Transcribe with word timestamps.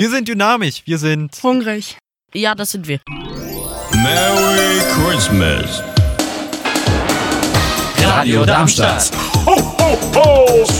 Wir 0.00 0.08
sind 0.08 0.28
dynamisch, 0.28 0.80
wir 0.86 0.96
sind 0.96 1.38
Hungrig. 1.42 1.98
Ja, 2.32 2.54
das 2.54 2.70
sind 2.70 2.88
wir. 2.88 3.00
Merry 4.02 4.80
Christmas. 4.94 5.82
Radio 7.98 8.46
Darmstadt. 8.46 9.10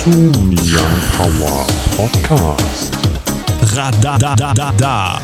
Young 0.07 1.03
Power 1.19 1.67
Podcast. 1.99 2.97
Radadadada. 3.75 5.21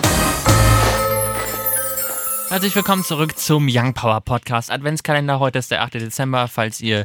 Herzlich 2.50 2.76
willkommen 2.76 3.02
zurück 3.02 3.38
zum 3.38 3.66
Young 3.68 3.94
Power 3.94 4.20
Podcast 4.20 4.70
Adventskalender. 4.70 5.40
Heute 5.40 5.58
ist 5.60 5.70
der 5.70 5.82
8. 5.82 5.94
Dezember. 5.94 6.48
Falls 6.48 6.82
ihr 6.82 7.04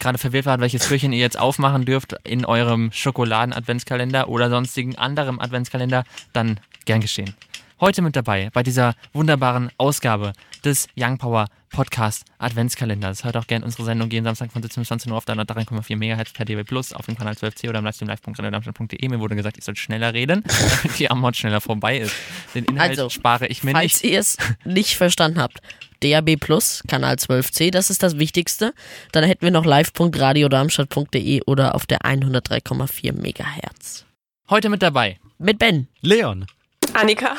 gerade 0.00 0.18
verwirrt 0.18 0.46
wart, 0.46 0.60
welches 0.60 0.86
Türchen 0.86 1.12
ihr 1.12 1.20
jetzt 1.20 1.38
aufmachen 1.38 1.84
dürft 1.84 2.14
in 2.24 2.44
eurem 2.44 2.90
Schokoladen-Adventskalender 2.92 4.28
oder 4.28 4.50
sonstigen 4.50 4.96
anderem 4.96 5.40
Adventskalender, 5.40 6.04
dann 6.32 6.60
gern 6.84 7.00
geschehen. 7.00 7.34
Heute 7.80 8.02
mit 8.02 8.16
dabei 8.16 8.50
bei 8.52 8.64
dieser 8.64 8.94
wunderbaren 9.12 9.70
Ausgabe 9.78 10.32
des 10.64 10.88
Young 10.98 11.16
Power 11.18 11.46
Podcast 11.70 12.24
Adventskalenders. 12.38 13.22
Hört 13.22 13.36
auch 13.36 13.46
gerne 13.46 13.64
unsere 13.64 13.84
Sendung 13.84 14.10
jeden 14.10 14.24
Samstag 14.24 14.50
von 14.50 14.62
17 14.62 14.80
bis 14.80 14.90
19 14.90 15.12
Uhr 15.12 15.18
auf 15.18 15.24
303,4 15.26 15.94
MHz 15.96 16.32
per 16.32 16.44
DB 16.44 16.64
Plus 16.64 16.92
auf 16.92 17.06
dem 17.06 17.16
Kanal 17.16 17.34
12C 17.34 17.68
oder 17.68 17.78
im 17.78 17.84
Livestream 17.84 18.08
live.radiodarmstadt.de. 18.08 19.08
Mir 19.08 19.20
wurde 19.20 19.36
gesagt, 19.36 19.58
ich 19.58 19.64
soll 19.64 19.76
schneller 19.76 20.12
reden, 20.12 20.42
damit 20.82 20.98
die 20.98 21.08
Amort 21.08 21.36
schneller 21.36 21.60
vorbei 21.60 21.98
ist. 21.98 22.14
Den 22.54 22.64
Inhalt 22.64 22.90
Also, 22.98 23.10
spare 23.10 23.46
ich 23.46 23.62
mir 23.62 23.70
Falls 23.70 24.02
nicht. 24.02 24.12
ihr 24.12 24.18
es 24.18 24.36
nicht 24.64 24.96
verstanden 24.96 25.40
habt, 25.40 25.58
DAB 26.02 26.34
Plus, 26.36 26.82
Kanal 26.88 27.14
12c, 27.14 27.70
das 27.70 27.90
ist 27.90 28.02
das 28.02 28.18
Wichtigste. 28.18 28.72
Dann 29.12 29.22
hätten 29.22 29.42
wir 29.42 29.52
noch 29.52 29.64
live.radiodarmstadt.de 29.64 31.42
oder 31.46 31.76
auf 31.76 31.86
der 31.86 32.00
103,4 32.00 33.12
Megahertz. 33.12 34.04
Heute 34.50 34.68
mit 34.68 34.82
dabei 34.82 35.18
Mit 35.38 35.60
Ben. 35.60 35.86
Leon. 36.00 36.46
Annika. 36.94 37.36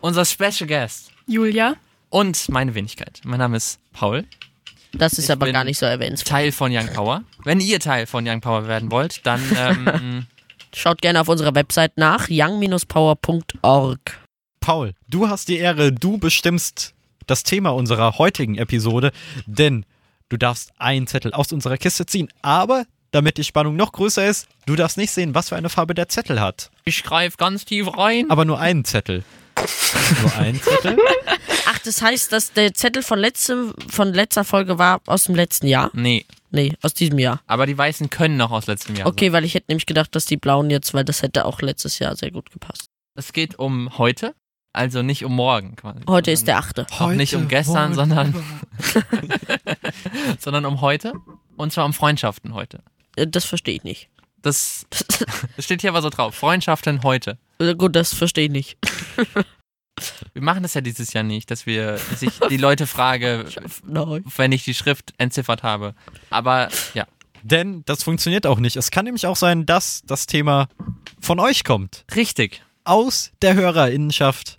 Unser 0.00 0.24
Special 0.24 0.66
Guest 0.66 1.10
Julia. 1.26 1.76
und 2.10 2.48
meine 2.48 2.74
Wenigkeit. 2.74 3.20
Mein 3.24 3.38
Name 3.38 3.56
ist 3.56 3.78
Paul, 3.92 4.24
Das 4.92 5.14
ist 5.14 5.24
Ich 5.24 5.30
aber 5.32 5.50
gar 5.52 5.64
nicht 5.64 5.78
so 5.78 5.86
erwähnenswert. 5.86 6.28
Teil 6.28 6.52
von 6.52 6.74
Young 6.74 6.88
Power. 6.92 7.22
Wenn 7.44 7.60
ihr 7.60 7.80
Teil 7.80 8.06
von 8.06 8.26
Young 8.26 8.40
Power 8.40 8.66
werden 8.68 8.90
wollt, 8.90 9.26
dann 9.26 9.40
ähm, 9.56 10.26
Schaut 10.74 11.00
gerne 11.00 11.22
auf 11.22 11.28
unserer 11.28 11.54
Website 11.54 11.96
nach, 11.96 12.26
young-power.org. 12.28 14.00
Paul, 14.60 14.92
du 15.08 15.28
hast 15.28 15.48
die 15.48 15.56
Ehre, 15.56 15.90
du 15.90 16.18
bestimmst 16.18 16.92
das 17.26 17.44
Thema 17.44 17.70
unserer 17.70 18.18
heutigen 18.18 18.58
Episode, 18.58 19.10
denn 19.46 19.86
du 20.28 20.36
darfst 20.36 20.72
einen 20.78 21.06
Zettel 21.06 21.32
aus 21.32 21.50
unserer 21.50 21.78
Kiste 21.78 22.04
ziehen, 22.04 22.28
aber 22.42 22.84
damit 23.10 23.38
die 23.38 23.44
Spannung 23.44 23.76
noch 23.76 23.92
größer 23.92 24.26
ist, 24.26 24.48
du 24.66 24.76
darfst 24.76 24.98
nicht 24.98 25.12
sehen, 25.12 25.34
was 25.34 25.48
für 25.48 25.56
eine 25.56 25.70
Farbe 25.70 25.94
der 25.94 26.10
Zettel 26.10 26.40
hat. 26.42 26.70
ich 26.84 27.02
greife 27.02 27.38
ganz 27.38 27.64
tief 27.64 27.96
rein. 27.96 28.28
Aber 28.30 28.44
nur 28.44 28.60
einen 28.60 28.84
Zettel. 28.84 29.24
Nur 30.22 30.34
einen 30.36 30.60
Zettel? 30.60 30.96
Ach, 31.66 31.78
das 31.80 32.02
heißt, 32.02 32.32
dass 32.32 32.52
der 32.52 32.74
Zettel 32.74 33.02
von, 33.02 33.18
letztem, 33.18 33.72
von 33.88 34.12
letzter 34.12 34.44
Folge 34.44 34.78
war 34.78 35.00
aus 35.06 35.24
dem 35.24 35.34
letzten 35.34 35.66
Jahr? 35.66 35.90
Nee, 35.94 36.24
Nee, 36.52 36.72
aus 36.80 36.94
diesem 36.94 37.18
Jahr. 37.18 37.40
aber 37.48 37.66
die 37.66 37.76
Weißen 37.76 38.08
können 38.08 38.36
noch 38.36 38.50
aus 38.52 38.66
letztem 38.66 38.94
Jahr. 38.96 39.08
Okay, 39.08 39.32
weil 39.32 39.44
ich 39.44 39.54
hätte 39.54 39.66
nämlich 39.68 39.84
gedacht, 39.84 40.14
dass 40.14 40.24
die 40.26 40.36
blauen 40.36 40.70
jetzt, 40.70 40.94
weil 40.94 41.04
das 41.04 41.22
hätte 41.22 41.44
auch 41.44 41.60
letztes 41.60 41.98
Jahr 41.98 42.16
sehr 42.16 42.30
gut 42.30 42.50
gepasst. 42.50 42.86
Es 43.14 43.32
geht 43.32 43.58
um 43.58 43.98
heute, 43.98 44.34
also 44.72 45.02
nicht 45.02 45.24
um 45.24 45.34
morgen 45.34 45.74
quasi. 45.76 46.00
Heute 46.08 46.30
ist 46.30 46.46
der 46.46 46.62
Sondern 46.62 46.86
8. 46.86 47.00
Auch 47.00 47.10
nicht 47.10 47.34
um 47.34 47.48
gestern, 47.48 47.94
sondern, 47.94 48.34
sondern 50.38 50.64
um 50.66 50.80
heute. 50.80 51.12
Und 51.56 51.72
zwar 51.72 51.84
um 51.84 51.92
Freundschaften 51.92 52.54
heute. 52.54 52.80
Äh, 53.16 53.26
Das 53.26 53.44
verstehe 53.44 53.74
ich 53.74 53.84
nicht. 53.84 54.08
Das, 54.42 54.86
das 55.56 55.64
steht 55.64 55.80
hier 55.80 55.90
aber 55.90 56.02
so 56.02 56.10
drauf. 56.10 56.34
Freundschaften 56.34 57.02
heute. 57.02 57.38
Äh, 57.58 57.74
Gut, 57.74 57.96
das 57.96 58.14
verstehe 58.14 58.44
ich 58.46 58.50
nicht. 58.52 58.78
Wir 60.34 60.42
machen 60.42 60.62
das 60.62 60.74
ja 60.74 60.82
dieses 60.82 61.14
Jahr 61.14 61.24
nicht, 61.24 61.50
dass 61.50 61.64
wir, 61.64 61.92
dass 62.10 62.20
ich 62.20 62.38
die 62.50 62.58
Leute 62.58 62.86
frage, 62.86 63.46
wenn 64.36 64.52
ich 64.52 64.62
die 64.62 64.74
Schrift 64.74 65.14
entziffert 65.16 65.62
habe. 65.62 65.94
Aber 66.28 66.68
ja, 66.92 67.06
Denn 67.42 67.82
das 67.86 68.02
funktioniert 68.02 68.46
auch 68.46 68.58
nicht. 68.58 68.76
Es 68.76 68.90
kann 68.90 69.06
nämlich 69.06 69.26
auch 69.26 69.36
sein, 69.36 69.64
dass 69.64 70.02
das 70.04 70.26
Thema 70.26 70.68
von 71.18 71.40
euch 71.40 71.64
kommt. 71.64 72.04
richtig. 72.14 72.62
Aus 72.84 73.32
der 73.40 73.54
Hörerinnenschaft. 73.54 74.58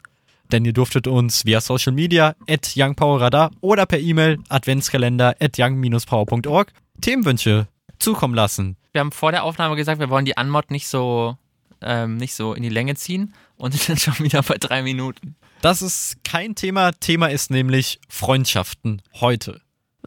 Denn 0.52 0.66
ihr 0.66 0.74
durftet 0.74 1.08
uns 1.08 1.46
via 1.46 1.62
Social 1.62 1.94
Media 1.94 2.36
at 2.50 2.74
youngpowerradar 2.76 3.52
oder 3.62 3.86
per 3.86 4.00
E-Mail 4.00 4.40
adventskalender 4.50 5.36
at 5.40 5.60
young-power.org 5.60 6.74
Themenwünsche 7.02 7.68
zukommen 8.00 8.34
lassen. 8.34 8.76
Wir 8.92 9.02
haben 9.02 9.12
vor 9.12 9.32
der 9.32 9.44
Aufnahme 9.44 9.76
gesagt, 9.76 10.00
wir 10.00 10.10
wollen 10.10 10.26
die 10.26 10.36
Anmod 10.38 10.72
nicht 10.72 10.88
so, 10.88 11.38
ähm, 11.82 12.18
nicht 12.18 12.34
so 12.34 12.54
in 12.54 12.64
die 12.64 12.70
Länge 12.70 12.96
ziehen 12.96 13.34
und 13.58 13.74
sind 13.80 14.00
schon 14.00 14.20
wieder 14.20 14.44
bei 14.44 14.58
drei 14.58 14.82
Minuten. 14.82 15.36
Das 15.62 15.82
ist 15.82 16.24
kein 16.24 16.56
Thema. 16.56 16.92
Thema 16.92 17.28
ist 17.28 17.50
nämlich 17.50 18.00
Freundschaften 18.08 19.02
heute. 19.16 19.62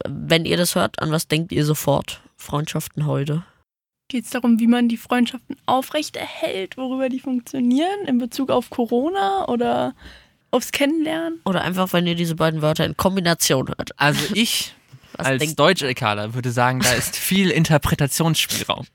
Wenn 0.09 0.45
ihr 0.45 0.57
das 0.57 0.75
hört, 0.75 1.01
an 1.01 1.11
was 1.11 1.29
denkt 1.29 1.53
ihr 1.53 1.65
sofort? 1.65 2.21
Freundschaften 2.37 3.07
heute. 3.07 3.45
Geht 4.09 4.25
es 4.25 4.31
darum, 4.31 4.59
wie 4.59 4.67
man 4.67 4.89
die 4.89 4.97
Freundschaften 4.97 5.57
aufrechterhält, 5.67 6.77
worüber 6.77 7.09
die 7.09 7.21
funktionieren, 7.21 8.07
in 8.07 8.19
Bezug 8.19 8.51
auf 8.51 8.71
Corona 8.71 9.47
oder 9.47 9.95
aufs 10.51 10.73
Kennenlernen? 10.73 11.41
Oder 11.45 11.63
einfach, 11.63 11.93
wenn 11.93 12.07
ihr 12.07 12.15
diese 12.15 12.35
beiden 12.35 12.63
Wörter 12.63 12.85
in 12.85 12.97
Kombination 12.97 13.69
hört. 13.69 13.99
Also 13.99 14.21
ich 14.35 14.75
Was 15.13 15.27
als 15.27 15.55
Deutsch-Ekaler 15.55 16.35
würde 16.35 16.51
sagen, 16.51 16.81
da 16.81 16.93
ist 16.93 17.17
viel 17.17 17.51
Interpretationsspielraum. 17.53 18.87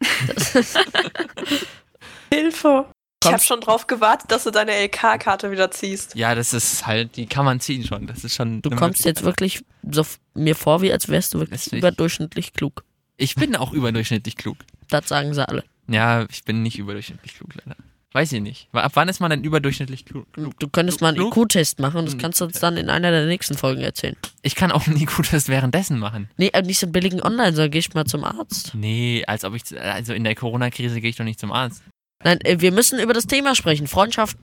Hilfe. 2.36 2.86
Ich 3.24 3.32
habe 3.32 3.42
schon 3.42 3.60
drauf 3.62 3.88
gewartet, 3.88 4.32
dass 4.32 4.44
du 4.44 4.52
deine 4.52 4.72
LK-Karte 4.86 5.50
wieder 5.50 5.72
ziehst. 5.72 6.16
Ja, 6.16 6.36
das 6.36 6.54
ist 6.54 6.86
halt, 6.86 7.16
die 7.16 7.26
kann 7.26 7.44
man 7.44 7.60
ziehen 7.60 7.84
schon. 7.84 8.06
Das 8.06 8.24
ist 8.24 8.36
schon. 8.36 8.62
Du 8.62 8.70
kommst 8.70 9.04
jetzt 9.04 9.24
wirklich 9.24 9.64
so 9.90 10.06
mir 10.36 10.56
vor, 10.56 10.82
wie 10.84 10.92
als 10.92 11.08
wärst 11.10 11.34
du 11.34 11.40
wirklich 11.40 11.72
nicht- 11.72 11.80
überdurchschnittlich 11.80 12.54
klug. 12.54 12.84
Ich 13.18 13.34
bin 13.36 13.56
auch 13.56 13.72
überdurchschnittlich 13.74 14.36
klug. 14.36 14.58
Das 14.90 15.08
sagen 15.08 15.34
sie 15.34 15.48
alle. 15.48 15.64
Ja, 15.88 16.26
ich 16.30 16.44
bin 16.44 16.62
nicht 16.62 16.78
überdurchschnittlich 16.78 17.36
klug, 17.36 17.50
leider. 17.56 17.76
Weiß 18.12 18.32
ich 18.32 18.42
nicht. 18.42 18.70
Ab 18.72 18.92
wann 18.94 19.10
ist 19.10 19.20
man 19.20 19.30
denn 19.30 19.44
überdurchschnittlich 19.44 20.06
klug? 20.06 20.26
Du 20.60 20.70
könntest 20.70 21.02
mal 21.02 21.10
einen? 21.14 21.26
IQ-Test 21.28 21.80
machen 21.80 21.98
und 21.98 22.06
das 22.06 22.18
kannst 22.18 22.40
du 22.40 22.46
uns 22.46 22.60
dann 22.60 22.78
in 22.78 22.90
einer 22.90 23.12
der 23.12 23.26
nächsten 23.26 23.58
Folgen 23.58 23.82
erzählen. 23.82 24.16
Ich 24.42 24.56
kann 24.56 24.72
auch 24.72 24.88
einen 24.88 24.98
IQ-Test 24.98 25.50
währenddessen 25.50 26.00
machen. 26.00 26.30
Nee, 26.38 26.50
äh, 26.54 26.62
nicht 26.62 26.80
so 26.80 26.86
einen 26.86 26.94
billigen 26.94 27.22
Online, 27.22 27.54
sondern 27.54 27.72
geh 27.72 27.80
ich 27.80 27.94
mal 27.94 28.06
zum 28.06 28.24
Arzt. 28.24 28.72
Nee, 28.74 29.24
als 29.28 29.44
ob 29.44 29.54
ich, 29.56 29.64
also 29.82 30.14
in 30.14 30.24
der 30.24 30.36
Corona-Krise 30.36 31.02
gehe 31.02 31.10
ich 31.10 31.16
doch 31.18 31.26
nicht 31.26 31.40
zum 31.40 31.52
Arzt. 31.52 31.82
Nein, 32.26 32.42
äh, 32.42 32.60
wir 32.60 32.72
müssen 32.72 33.00
über 33.00 33.14
das 33.14 33.28
Thema 33.28 33.54
sprechen. 33.56 33.86
Freundschaft, 33.88 34.36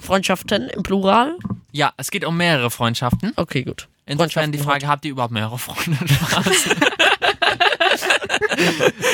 Freundschaften 0.00 0.68
im 0.70 0.82
Plural? 0.82 1.36
Ja, 1.70 1.92
es 1.96 2.10
geht 2.10 2.24
um 2.24 2.36
mehrere 2.36 2.68
Freundschaften. 2.68 3.32
Okay, 3.36 3.62
gut. 3.62 3.86
Insofern 4.06 4.50
die 4.50 4.58
Frage, 4.58 4.88
habt 4.88 5.04
ihr 5.04 5.12
überhaupt 5.12 5.32
mehrere 5.32 5.58
Freunde? 5.58 5.96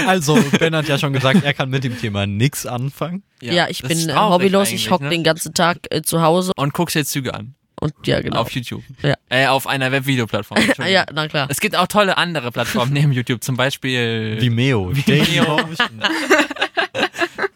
Also, 0.06 0.42
Ben 0.58 0.74
hat 0.74 0.88
ja 0.88 0.98
schon 0.98 1.12
gesagt, 1.12 1.44
er 1.44 1.52
kann 1.54 1.68
mit 1.68 1.84
dem 1.84 1.98
Thema 1.98 2.26
nichts 2.26 2.66
anfangen. 2.66 3.22
Ja, 3.42 3.68
ich 3.68 3.82
das 3.82 3.88
bin 3.88 4.08
äh, 4.08 4.14
hobbylos, 4.14 4.68
ich 4.68 4.72
eigentlich, 4.72 4.90
hock 4.90 5.00
ne? 5.02 5.10
den 5.10 5.22
ganzen 5.22 5.52
Tag 5.54 5.78
äh, 5.90 6.02
zu 6.02 6.22
Hause 6.22 6.52
Und 6.56 6.72
guckst 6.72 6.96
dir 6.96 7.04
Züge 7.04 7.34
an. 7.34 7.54
und 7.80 7.92
ja, 8.06 8.20
genau. 8.20 8.40
Auf 8.40 8.50
YouTube. 8.52 8.82
Ja. 9.02 9.14
Äh, 9.28 9.46
auf 9.46 9.66
einer 9.66 9.92
Webvideoplattform. 9.92 10.58
Ja, 10.88 11.04
na 11.12 11.28
klar. 11.28 11.46
Es 11.50 11.60
gibt 11.60 11.76
auch 11.76 11.86
tolle 11.86 12.16
andere 12.16 12.50
Plattformen 12.52 12.92
neben 12.92 13.12
YouTube, 13.12 13.44
zum 13.44 13.56
Beispiel 13.56 14.38
Vimeo. 14.40 14.90
Vimeo. 14.94 15.60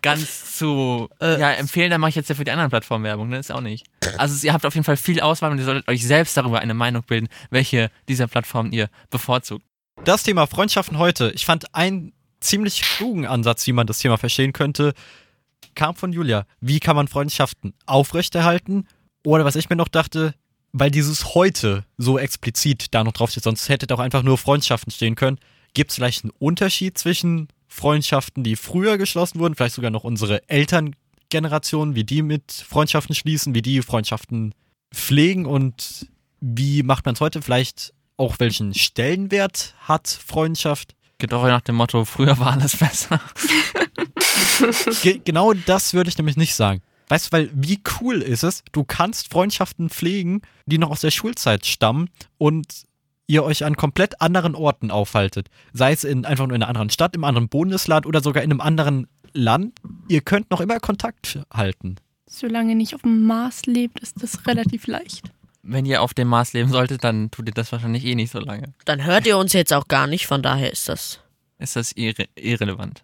Ganz 0.02 0.56
zu 0.56 1.08
Äh, 1.20 1.40
ja, 1.40 1.52
empfehlen, 1.52 1.90
dann 1.90 2.00
mache 2.00 2.10
ich 2.10 2.14
jetzt 2.14 2.28
ja 2.28 2.34
für 2.34 2.44
die 2.44 2.50
anderen 2.50 2.70
Plattformen 2.70 3.04
Werbung, 3.04 3.28
ne? 3.28 3.38
Ist 3.38 3.50
auch 3.50 3.60
nicht. 3.60 3.86
Also 4.16 4.46
ihr 4.46 4.52
habt 4.52 4.64
auf 4.64 4.74
jeden 4.74 4.84
Fall 4.84 4.96
viel 4.96 5.20
Auswahl 5.20 5.50
und 5.50 5.58
ihr 5.58 5.64
solltet 5.64 5.88
euch 5.88 6.06
selbst 6.06 6.36
darüber 6.36 6.60
eine 6.60 6.74
Meinung 6.74 7.02
bilden, 7.02 7.28
welche 7.50 7.90
dieser 8.08 8.28
Plattformen 8.28 8.72
ihr 8.72 8.88
bevorzugt. 9.10 9.64
Das 10.04 10.22
Thema 10.22 10.46
Freundschaften 10.46 10.98
heute. 10.98 11.32
Ich 11.34 11.44
fand 11.44 11.74
einen 11.74 12.12
ziemlich 12.40 12.82
klugen 12.82 13.26
Ansatz, 13.26 13.66
wie 13.66 13.72
man 13.72 13.86
das 13.86 13.98
Thema 13.98 14.16
verstehen 14.16 14.52
könnte, 14.52 14.94
kam 15.74 15.96
von 15.96 16.12
Julia. 16.12 16.46
Wie 16.60 16.80
kann 16.80 16.96
man 16.96 17.08
Freundschaften 17.08 17.74
aufrechterhalten? 17.86 18.86
Oder 19.24 19.44
was 19.44 19.56
ich 19.56 19.68
mir 19.68 19.76
noch 19.76 19.88
dachte, 19.88 20.34
weil 20.72 20.90
dieses 20.90 21.34
heute 21.34 21.84
so 21.96 22.18
explizit 22.18 22.94
da 22.94 23.02
noch 23.02 23.12
drauf 23.12 23.30
steht, 23.30 23.42
sonst 23.42 23.68
hätte 23.68 23.86
da 23.86 23.96
auch 23.96 24.00
einfach 24.00 24.22
nur 24.22 24.38
Freundschaften 24.38 24.92
stehen 24.92 25.16
können. 25.16 25.38
Gibt 25.74 25.90
es 25.90 25.96
vielleicht 25.96 26.24
einen 26.24 26.32
Unterschied 26.38 26.96
zwischen 26.96 27.48
Freundschaften, 27.68 28.42
die 28.42 28.56
früher 28.56 28.98
geschlossen 28.98 29.38
wurden, 29.38 29.54
vielleicht 29.54 29.74
sogar 29.74 29.90
noch 29.90 30.04
unsere 30.04 30.48
Elterngeneration, 30.48 31.94
wie 31.94 32.04
die 32.04 32.22
mit 32.22 32.50
Freundschaften 32.50 33.14
schließen, 33.14 33.54
wie 33.54 33.62
die 33.62 33.82
Freundschaften 33.82 34.54
pflegen 34.92 35.46
und 35.46 36.08
wie 36.40 36.82
macht 36.82 37.04
man 37.04 37.14
es 37.14 37.20
heute? 37.20 37.42
Vielleicht 37.42 37.92
auch 38.16 38.36
welchen 38.38 38.74
Stellenwert 38.74 39.74
hat 39.80 40.08
Freundschaft? 40.08 40.94
Getreu 41.18 41.48
nach 41.48 41.60
dem 41.60 41.76
Motto, 41.76 42.04
früher 42.04 42.38
war 42.38 42.52
alles 42.52 42.76
besser. 42.76 43.20
Ge 45.02 45.20
genau 45.24 45.52
das 45.52 45.94
würde 45.94 46.10
ich 46.10 46.18
nämlich 46.18 46.36
nicht 46.36 46.54
sagen. 46.54 46.82
Weißt 47.08 47.26
du, 47.26 47.32
weil 47.32 47.50
wie 47.54 47.80
cool 48.00 48.22
ist 48.22 48.44
es, 48.44 48.62
du 48.72 48.84
kannst 48.84 49.30
Freundschaften 49.30 49.88
pflegen, 49.88 50.42
die 50.66 50.78
noch 50.78 50.90
aus 50.90 51.00
der 51.00 51.10
Schulzeit 51.10 51.66
stammen 51.66 52.10
und 52.36 52.84
ihr 53.28 53.44
euch 53.44 53.64
an 53.64 53.76
komplett 53.76 54.20
anderen 54.20 54.54
Orten 54.56 54.90
aufhaltet. 54.90 55.48
Sei 55.72 55.92
es 55.92 56.02
in 56.02 56.24
einfach 56.24 56.46
nur 56.46 56.56
in 56.56 56.62
einer 56.62 56.68
anderen 56.68 56.90
Stadt, 56.90 57.14
im 57.14 57.22
anderen 57.24 57.48
Bundesland 57.48 58.06
oder 58.06 58.20
sogar 58.20 58.42
in 58.42 58.50
einem 58.50 58.60
anderen 58.60 59.06
Land. 59.34 59.78
Ihr 60.08 60.22
könnt 60.22 60.50
noch 60.50 60.60
immer 60.60 60.80
Kontakt 60.80 61.38
halten. 61.52 61.96
Solange 62.26 62.70
ihr 62.70 62.76
nicht 62.76 62.94
auf 62.94 63.02
dem 63.02 63.24
Mars 63.24 63.66
lebt, 63.66 64.00
ist 64.00 64.22
das 64.22 64.46
relativ 64.46 64.86
leicht. 64.86 65.30
Wenn 65.62 65.84
ihr 65.84 66.02
auf 66.02 66.14
dem 66.14 66.28
Mars 66.28 66.54
leben 66.54 66.70
solltet, 66.70 67.04
dann 67.04 67.30
tut 67.30 67.46
ihr 67.46 67.54
das 67.54 67.70
wahrscheinlich 67.72 68.04
eh 68.04 68.14
nicht 68.14 68.32
so 68.32 68.38
lange. 68.38 68.72
Dann 68.86 69.04
hört 69.04 69.26
ihr 69.26 69.36
uns 69.36 69.52
jetzt 69.52 69.72
auch 69.72 69.86
gar 69.88 70.06
nicht, 70.06 70.26
von 70.26 70.42
daher 70.42 70.72
ist 70.72 70.88
das 70.88 71.20
Ist 71.58 71.76
das 71.76 71.92
irre 71.92 72.24
irrelevant. 72.36 73.02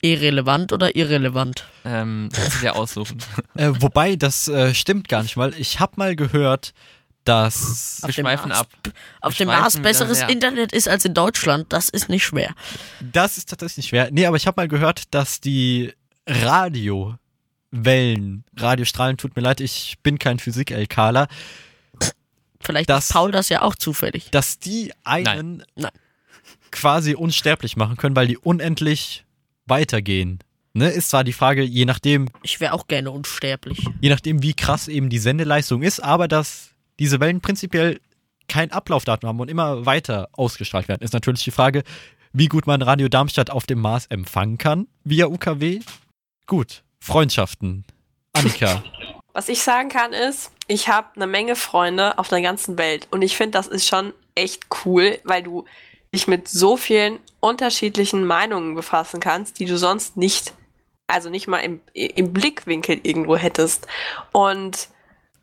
irrelevant 0.00 0.72
oder 0.72 0.96
irrelevant. 0.96 1.66
Ähm, 1.84 2.28
das 2.32 2.54
ist 2.56 2.62
ja 2.62 2.72
aussuchen. 2.72 3.18
Äh, 3.54 3.72
wobei, 3.80 4.16
das 4.16 4.48
äh, 4.48 4.74
stimmt 4.74 5.08
gar 5.08 5.22
nicht 5.22 5.36
mal. 5.36 5.52
Ich 5.58 5.80
habe 5.80 5.92
mal 5.96 6.16
gehört, 6.16 6.72
dass 7.28 8.00
Wir 8.02 8.08
dem 8.08 8.12
schweifen 8.24 8.48
Mars. 8.48 8.60
ab. 8.60 8.68
Auf 9.20 9.38
Wir 9.38 9.46
dem 9.46 9.48
Mars 9.48 9.74
wieder 9.74 9.82
besseres 9.82 10.18
sehr. 10.18 10.28
Internet 10.30 10.72
ist 10.72 10.88
als 10.88 11.04
in 11.04 11.14
Deutschland, 11.14 11.72
das 11.72 11.88
ist 11.88 12.08
nicht 12.08 12.24
schwer. 12.24 12.54
das 13.00 13.38
ist 13.38 13.48
tatsächlich 13.50 13.86
schwer. 13.86 14.08
Nee, 14.10 14.26
aber 14.26 14.36
ich 14.36 14.46
habe 14.46 14.60
mal 14.60 14.68
gehört, 14.68 15.14
dass 15.14 15.40
die 15.40 15.92
Radiowellen, 16.26 17.18
Radiostrahlen, 18.56 19.16
tut 19.16 19.36
mir 19.36 19.42
leid, 19.42 19.60
ich 19.60 19.96
bin 20.02 20.18
kein 20.18 20.38
Physik-LKler, 20.38 21.28
Vielleicht 22.60 22.90
Das- 22.90 23.04
ist 23.06 23.12
Paul 23.12 23.30
das 23.30 23.48
ja 23.50 23.62
auch 23.62 23.76
zufällig. 23.76 24.30
dass 24.32 24.58
die 24.58 24.92
einen 25.04 25.62
Nein. 25.76 25.92
quasi 26.72 27.14
unsterblich 27.14 27.76
machen 27.76 27.96
können, 27.96 28.16
weil 28.16 28.26
die 28.26 28.36
unendlich 28.36 29.24
weitergehen. 29.66 30.40
Ne, 30.74 30.90
ist 30.90 31.10
zwar 31.10 31.22
die 31.24 31.32
Frage, 31.32 31.62
je 31.62 31.84
nachdem, 31.84 32.28
Ich 32.42 32.58
wäre 32.60 32.72
auch 32.72 32.88
gerne 32.88 33.12
unsterblich. 33.12 33.84
je 34.00 34.10
nachdem, 34.10 34.42
wie 34.42 34.54
krass 34.54 34.88
eben 34.88 35.08
die 35.08 35.18
Sendeleistung 35.20 35.82
ist, 35.82 36.00
aber 36.00 36.26
dass 36.26 36.67
diese 36.98 37.20
Wellen 37.20 37.40
prinzipiell 37.40 38.00
kein 38.48 38.72
Ablaufdatum 38.72 39.28
haben 39.28 39.40
und 39.40 39.50
immer 39.50 39.86
weiter 39.86 40.28
ausgestrahlt 40.32 40.88
werden, 40.88 41.02
ist 41.02 41.12
natürlich 41.12 41.44
die 41.44 41.50
Frage, 41.50 41.82
wie 42.32 42.48
gut 42.48 42.66
man 42.66 42.82
Radio 42.82 43.08
Darmstadt 43.08 43.50
auf 43.50 43.66
dem 43.66 43.80
Mars 43.80 44.06
empfangen 44.06 44.58
kann 44.58 44.86
via 45.04 45.26
UKW. 45.26 45.80
Gut, 46.46 46.82
Freundschaften. 47.00 47.84
Annika, 48.32 48.82
Was 49.32 49.48
ich 49.48 49.62
sagen 49.62 49.88
kann 49.88 50.12
ist, 50.12 50.50
ich 50.66 50.88
habe 50.88 51.08
eine 51.14 51.26
Menge 51.26 51.54
Freunde 51.54 52.18
auf 52.18 52.28
der 52.28 52.42
ganzen 52.42 52.76
Welt 52.76 53.06
und 53.10 53.22
ich 53.22 53.36
finde, 53.36 53.52
das 53.52 53.68
ist 53.68 53.86
schon 53.86 54.12
echt 54.34 54.66
cool, 54.84 55.18
weil 55.24 55.42
du 55.42 55.64
dich 56.14 56.26
mit 56.26 56.48
so 56.48 56.76
vielen 56.76 57.18
unterschiedlichen 57.40 58.24
Meinungen 58.24 58.74
befassen 58.74 59.20
kannst, 59.20 59.60
die 59.60 59.66
du 59.66 59.76
sonst 59.78 60.16
nicht, 60.16 60.54
also 61.06 61.30
nicht 61.30 61.46
mal 61.46 61.58
im, 61.58 61.80
im 61.92 62.32
Blickwinkel 62.32 63.00
irgendwo 63.02 63.36
hättest. 63.36 63.86
Und 64.32 64.88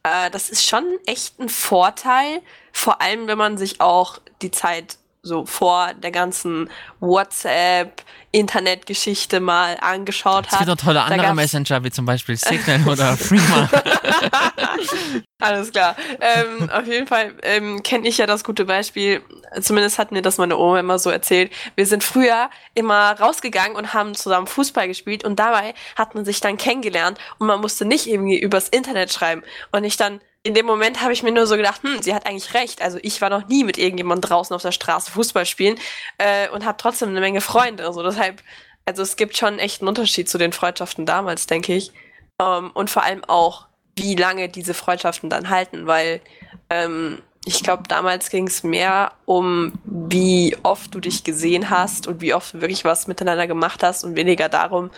äh, 0.05 0.29
das 0.29 0.49
ist 0.49 0.67
schon 0.67 0.85
echt 1.05 1.39
ein 1.39 1.49
Vorteil, 1.49 2.41
vor 2.71 3.01
allem 3.01 3.27
wenn 3.27 3.37
man 3.37 3.57
sich 3.57 3.81
auch 3.81 4.19
die 4.41 4.51
Zeit 4.51 4.97
so 5.25 5.45
vor 5.45 5.93
der 5.95 6.11
ganzen 6.11 6.69
WhatsApp, 6.99 8.03
Internetgeschichte 8.31 9.39
mal 9.39 9.77
angeschaut 9.79 10.45
Es 10.47 10.51
hat. 10.51 10.59
gibt 10.59 10.71
auch 10.71 10.85
tolle 10.85 11.01
andere 11.01 11.33
Messenger, 11.33 11.83
wie 11.83 11.91
zum 11.91 12.05
Beispiel 12.05 12.35
Signal 12.35 12.81
oder 12.87 13.17
Freema. 13.17 13.69
Alles 15.39 15.71
klar. 15.71 15.95
Ähm, 16.19 16.69
auf 16.69 16.85
jeden 16.85 17.07
Fall 17.07 17.33
ähm, 17.43 17.81
kenne 17.81 18.07
ich 18.07 18.17
ja 18.17 18.25
das 18.25 18.43
gute 18.43 18.65
Beispiel. 18.65 19.21
Zumindest 19.61 19.97
hat 19.97 20.11
mir 20.11 20.21
das 20.21 20.37
meine 20.37 20.57
Oma 20.57 20.79
immer 20.79 20.99
so 20.99 21.09
erzählt. 21.09 21.51
Wir 21.75 21.85
sind 21.85 22.03
früher 22.03 22.49
immer 22.73 23.19
rausgegangen 23.19 23.75
und 23.75 23.93
haben 23.93 24.15
zusammen 24.15 24.47
Fußball 24.47 24.87
gespielt 24.87 25.23
und 25.23 25.39
dabei 25.39 25.73
hat 25.95 26.13
man 26.13 26.25
sich 26.25 26.39
dann 26.41 26.57
kennengelernt 26.57 27.17
und 27.39 27.47
man 27.47 27.61
musste 27.61 27.85
nicht 27.85 28.05
irgendwie 28.07 28.39
übers 28.39 28.69
Internet 28.69 29.11
schreiben. 29.11 29.43
Und 29.71 29.85
ich 29.85 29.97
dann 29.97 30.19
in 30.45 30.53
dem 30.53 30.67
Moment 30.67 31.01
habe 31.01 31.11
ich 31.11 31.23
mir 31.23 31.31
nur 31.31 31.47
so 31.47 31.57
gedacht, 31.57 31.81
hm, 31.81 32.03
sie 32.03 32.13
hat 32.13 32.27
eigentlich 32.27 32.53
recht. 32.53 32.79
Also 32.79 32.99
ich 33.01 33.19
war 33.19 33.31
noch 33.31 33.47
nie 33.47 33.63
mit 33.63 33.79
irgendjemandem 33.79 34.29
draußen 34.29 34.55
auf 34.55 34.61
der 34.61 34.71
Straße 34.71 35.09
Fußball 35.09 35.47
spielen 35.47 35.79
äh, 36.19 36.47
und 36.49 36.65
habe 36.65 36.77
trotzdem 36.77 37.09
eine 37.09 37.19
Menge 37.19 37.41
Freunde. 37.41 37.83
Also 37.83 38.03
deshalb, 38.03 38.43
also 38.85 39.01
es 39.01 39.15
gibt 39.15 39.35
schon 39.35 39.57
echt 39.57 39.81
einen 39.81 39.87
Unterschied 39.87 40.29
zu 40.29 40.37
den 40.37 40.53
Freundschaften 40.53 41.07
damals, 41.07 41.47
denke 41.47 41.73
ich. 41.73 41.91
Ähm, 42.39 42.69
und 42.75 42.91
vor 42.91 43.01
allem 43.01 43.23
auch, 43.23 43.65
wie 43.95 44.13
lange 44.13 44.47
diese 44.47 44.75
Freundschaften 44.75 45.31
dann 45.31 45.49
halten, 45.49 45.87
weil 45.87 46.21
ähm, 46.69 47.23
ich 47.43 47.63
glaube, 47.63 47.83
damals 47.87 48.29
ging 48.29 48.45
es 48.45 48.61
mehr 48.61 49.13
um, 49.25 49.73
wie 49.83 50.55
oft 50.61 50.93
du 50.93 50.99
dich 50.99 51.23
gesehen 51.23 51.71
hast 51.71 52.05
und 52.05 52.21
wie 52.21 52.35
oft 52.35 52.53
du 52.53 52.61
wirklich 52.61 52.85
was 52.85 53.07
miteinander 53.07 53.47
gemacht 53.47 53.81
hast 53.81 54.03
und 54.03 54.15
weniger 54.15 54.47
darum, 54.47 54.91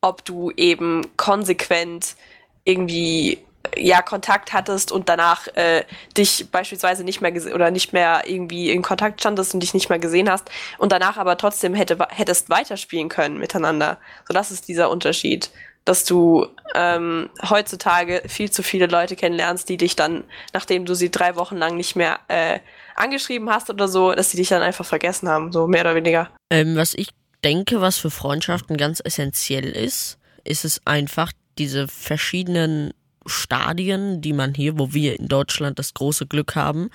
ob 0.00 0.24
du 0.24 0.50
eben 0.56 1.02
konsequent 1.16 2.16
irgendwie 2.64 3.44
ja 3.76 4.02
Kontakt 4.02 4.52
hattest 4.52 4.92
und 4.92 5.08
danach 5.08 5.46
äh, 5.54 5.84
dich 6.16 6.50
beispielsweise 6.50 7.04
nicht 7.04 7.20
mehr 7.20 7.32
oder 7.54 7.70
nicht 7.70 7.92
mehr 7.92 8.22
irgendwie 8.26 8.70
in 8.70 8.82
Kontakt 8.82 9.20
standest 9.20 9.54
und 9.54 9.60
dich 9.60 9.74
nicht 9.74 9.88
mehr 9.88 9.98
gesehen 9.98 10.30
hast 10.30 10.50
und 10.78 10.92
danach 10.92 11.16
aber 11.16 11.36
trotzdem 11.36 11.74
hätte, 11.74 11.98
hättest 12.10 12.50
weiterspielen 12.50 13.08
können 13.08 13.38
miteinander. 13.38 13.98
So 14.28 14.34
das 14.34 14.50
ist 14.50 14.68
dieser 14.68 14.90
Unterschied, 14.90 15.50
dass 15.84 16.04
du 16.04 16.46
ähm, 16.74 17.28
heutzutage 17.48 18.22
viel 18.26 18.50
zu 18.50 18.62
viele 18.62 18.86
Leute 18.86 19.16
kennenlernst, 19.16 19.68
die 19.68 19.76
dich 19.76 19.96
dann, 19.96 20.24
nachdem 20.52 20.84
du 20.84 20.94
sie 20.94 21.10
drei 21.10 21.34
Wochen 21.36 21.56
lang 21.56 21.76
nicht 21.76 21.96
mehr 21.96 22.20
äh, 22.28 22.60
angeschrieben 22.94 23.50
hast 23.50 23.68
oder 23.68 23.88
so, 23.88 24.12
dass 24.12 24.30
sie 24.30 24.36
dich 24.36 24.48
dann 24.48 24.62
einfach 24.62 24.84
vergessen 24.84 25.28
haben, 25.28 25.52
so 25.52 25.66
mehr 25.66 25.80
oder 25.82 25.94
weniger. 25.94 26.30
Ähm, 26.50 26.76
was 26.76 26.94
ich 26.94 27.08
denke, 27.42 27.80
was 27.80 27.98
für 27.98 28.10
Freundschaften 28.10 28.76
ganz 28.76 29.00
essentiell 29.04 29.70
ist, 29.70 30.18
ist 30.44 30.64
es 30.64 30.80
einfach 30.86 31.32
diese 31.58 31.88
verschiedenen 31.88 32.92
Stadien, 33.26 34.20
die 34.20 34.32
man 34.32 34.54
hier, 34.54 34.78
wo 34.78 34.92
wir 34.92 35.18
in 35.18 35.28
Deutschland 35.28 35.78
das 35.78 35.94
große 35.94 36.26
Glück 36.26 36.54
haben, 36.54 36.90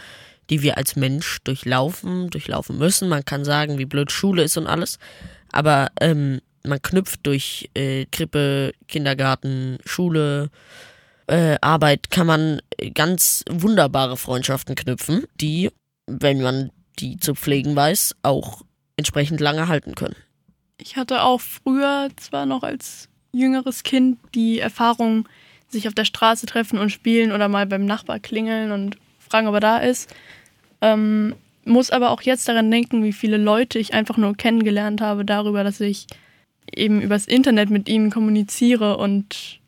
die 0.50 0.62
wir 0.62 0.78
als 0.78 0.96
Mensch 0.96 1.40
durchlaufen, 1.44 2.30
durchlaufen 2.30 2.78
müssen. 2.78 3.10
Man 3.10 3.26
kann 3.26 3.46
sagen, 3.46 3.78
wie 3.78 3.86
blöd 3.86 4.12
Schule 4.12 4.44
ist 4.44 4.58
und 4.58 4.68
alles, 4.68 5.00
aber 5.52 5.90
ähm, 6.00 6.40
man 6.64 6.82
knüpft 6.82 7.26
durch 7.26 7.70
äh, 7.74 8.06
Krippe, 8.12 8.74
Kindergarten, 8.88 9.78
Schule, 9.86 10.50
äh, 11.28 11.58
Arbeit, 11.62 12.10
kann 12.10 12.28
man 12.28 12.62
ganz 12.94 13.44
wunderbare 13.50 14.18
Freundschaften 14.18 14.76
knüpfen, 14.76 15.26
die, 15.40 15.70
wenn 16.06 16.42
man 16.42 16.72
die 17.00 17.18
zu 17.18 17.36
pflegen 17.36 17.76
weiß, 17.76 18.16
auch 18.24 18.62
entsprechend 18.96 19.40
lange 19.40 19.68
halten 19.68 19.96
können. 19.96 20.16
Ich 20.78 20.96
hatte 20.96 21.24
auch 21.24 21.42
früher, 21.42 22.10
zwar 22.18 22.46
noch 22.46 22.64
als 22.64 23.10
jüngeres 23.32 23.84
Kind, 23.84 24.20
die 24.34 24.60
Erfahrung, 24.60 25.28
sich 25.70 25.88
auf 25.88 25.94
der 25.94 26.06
Straße 26.06 26.46
treffen 26.46 26.80
und 26.80 26.92
spielen 26.92 27.32
oder 27.32 27.48
mal 27.48 27.66
beim 27.66 27.86
Nachbar 27.86 28.20
klingeln 28.20 28.72
und 28.72 28.98
fragen, 29.20 29.48
ob 29.48 29.56
er 29.56 29.60
da 29.60 29.78
ist. 29.78 30.14
Ähm, 30.82 31.36
muss 31.66 31.92
aber 31.92 32.12
auch 32.12 32.22
jetzt 32.22 32.48
daran 32.48 32.72
denken, 32.72 33.04
wie 33.04 33.14
viele 33.14 33.38
Leute 33.38 33.78
ich 33.78 33.94
einfach 33.94 34.18
nur 34.18 34.36
kennengelernt 34.36 35.02
habe 35.02 35.26
darüber, 35.26 35.64
dass 35.64 35.82
ich 35.82 36.08
eben 36.74 37.02
übers 37.02 37.26
Internet 37.26 37.70
mit 37.70 37.90
ihnen 37.90 38.10
kommuniziere 38.10 38.98
und 38.98 39.60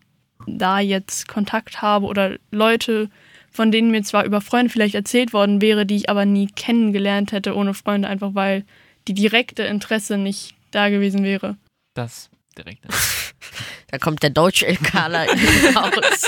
da 0.48 0.80
jetzt 0.80 1.28
Kontakt 1.28 1.82
habe 1.82 2.06
oder 2.06 2.38
Leute, 2.52 3.10
von 3.52 3.72
denen 3.72 3.92
mir 3.92 4.04
zwar 4.04 4.26
über 4.26 4.42
Freunde 4.42 4.72
vielleicht 4.72 4.96
erzählt 4.96 5.34
worden 5.34 5.62
wäre, 5.62 5.86
die 5.86 5.98
ich 5.98 6.10
aber 6.10 6.26
nie 6.26 6.48
kennengelernt 6.48 7.32
hätte 7.32 7.56
ohne 7.56 7.74
Freunde, 7.74 8.08
einfach 8.08 8.36
weil 8.36 8.64
die 9.08 9.14
direkte 9.14 9.64
Interesse 9.64 10.18
nicht 10.18 10.56
da 10.72 10.90
gewesen 10.90 11.24
wäre. 11.24 11.58
Das 11.94 12.30
direkt. 12.58 12.86
Da 13.92 13.98
kommt 13.98 14.22
der 14.24 14.30
Deutsch-LKler 14.30 15.26
raus. 15.76 16.22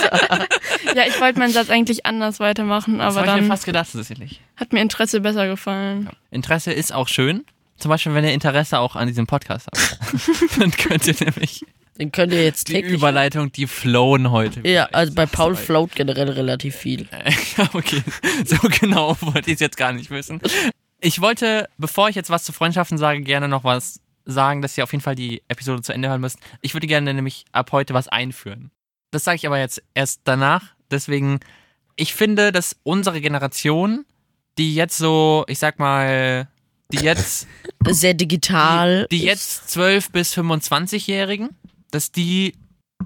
Ja, 0.95 1.03
ich 1.07 1.19
wollte 1.21 1.39
meinen 1.39 1.53
Satz 1.53 1.69
eigentlich 1.69 2.05
anders 2.05 2.39
weitermachen, 2.39 2.97
Das 2.99 3.15
aber 3.15 3.27
habe 3.27 3.27
ich 3.27 3.33
mir 3.35 3.41
dann 3.41 3.49
fast 3.57 3.65
gedacht, 3.65 3.89
tatsächlich. 3.93 4.41
hat 4.57 4.73
mir 4.73 4.81
Interesse 4.81 5.21
besser 5.21 5.47
gefallen. 5.47 6.09
Interesse 6.31 6.71
ist 6.71 6.93
auch 6.93 7.07
schön. 7.07 7.45
Zum 7.77 7.89
Beispiel, 7.89 8.13
wenn 8.13 8.23
ihr 8.23 8.33
Interesse 8.33 8.79
auch 8.79 8.95
an 8.95 9.07
diesem 9.07 9.25
Podcast 9.27 9.67
habt. 9.67 9.97
dann 10.59 10.71
könnt 10.71 11.07
ihr 11.07 11.15
nämlich 11.19 11.65
Den 11.97 12.11
könnt 12.11 12.31
ihr 12.31 12.43
jetzt 12.43 12.67
die. 12.67 12.79
Überleitung, 12.79 13.51
die 13.51 13.65
flowen 13.67 14.29
heute. 14.31 14.67
Ja, 14.67 14.85
also 14.91 15.13
bei 15.13 15.25
Paul 15.25 15.55
Sorry. 15.55 15.65
float 15.65 15.95
generell 15.95 16.29
relativ 16.29 16.75
viel. 16.75 17.07
Ja, 17.57 17.67
okay. 17.73 18.03
So 18.45 18.57
genau 18.79 19.17
wollte 19.21 19.49
ich 19.49 19.55
es 19.55 19.59
jetzt 19.61 19.77
gar 19.77 19.93
nicht 19.93 20.11
wissen. 20.11 20.41
Ich 20.99 21.21
wollte, 21.21 21.67
bevor 21.79 22.09
ich 22.09 22.15
jetzt 22.15 22.29
was 22.29 22.43
zu 22.43 22.53
Freundschaften 22.53 22.99
sage, 22.99 23.21
gerne 23.21 23.47
noch 23.47 23.63
was 23.63 23.99
sagen, 24.31 24.61
dass 24.61 24.77
ihr 24.77 24.83
auf 24.83 24.91
jeden 24.91 25.03
Fall 25.03 25.15
die 25.15 25.41
Episode 25.47 25.81
zu 25.81 25.93
Ende 25.93 26.09
hören 26.09 26.21
müsst. 26.21 26.39
Ich 26.61 26.73
würde 26.73 26.87
gerne 26.87 27.13
nämlich 27.13 27.45
ab 27.51 27.71
heute 27.71 27.93
was 27.93 28.07
einführen. 28.07 28.71
Das 29.11 29.23
sage 29.23 29.35
ich 29.35 29.47
aber 29.47 29.59
jetzt 29.59 29.83
erst 29.93 30.21
danach. 30.23 30.73
Deswegen, 30.89 31.39
ich 31.95 32.13
finde, 32.13 32.51
dass 32.51 32.75
unsere 32.83 33.21
Generation, 33.21 34.05
die 34.57 34.75
jetzt 34.75 34.97
so, 34.97 35.45
ich 35.47 35.59
sag 35.59 35.79
mal, 35.79 36.47
die 36.91 36.99
jetzt 37.03 37.47
Sehr 37.87 38.13
digital. 38.13 39.07
die 39.11 39.23
jetzt 39.23 39.69
12 39.71 40.11
bis 40.11 40.37
25-Jährigen, 40.37 41.49
dass 41.91 42.11
die 42.11 42.55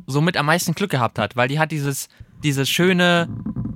somit 0.07 0.37
am 0.37 0.47
meisten 0.47 0.73
Glück 0.73 0.91
gehabt 0.91 1.17
hat, 1.17 1.35
weil 1.35 1.47
die 1.47 1.59
hat 1.59 1.71
dieses, 1.71 2.09
diese 2.43 2.65
schöne, 2.65 3.29